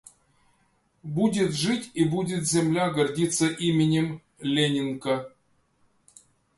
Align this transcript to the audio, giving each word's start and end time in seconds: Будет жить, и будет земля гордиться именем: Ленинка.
Будет 1.03 1.53
жить, 1.53 1.91
и 1.93 2.05
будет 2.05 2.43
земля 2.47 2.89
гордиться 2.89 3.45
именем: 3.47 4.23
Ленинка. 4.39 5.31